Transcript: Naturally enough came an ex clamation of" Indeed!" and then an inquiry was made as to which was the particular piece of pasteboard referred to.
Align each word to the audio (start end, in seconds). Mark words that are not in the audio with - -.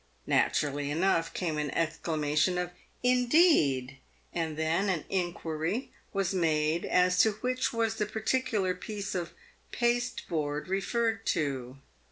Naturally 0.25 0.89
enough 0.89 1.31
came 1.31 1.59
an 1.59 1.69
ex 1.75 1.99
clamation 2.03 2.59
of" 2.59 2.71
Indeed!" 3.13 3.99
and 4.33 4.57
then 4.57 4.89
an 4.89 5.05
inquiry 5.09 5.91
was 6.11 6.33
made 6.33 6.85
as 6.85 7.19
to 7.19 7.33
which 7.41 7.71
was 7.71 7.97
the 7.97 8.07
particular 8.07 8.73
piece 8.73 9.13
of 9.13 9.33
pasteboard 9.71 10.67
referred 10.67 11.23
to. 11.27 11.77